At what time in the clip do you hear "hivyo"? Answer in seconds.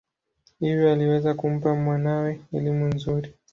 0.59-0.91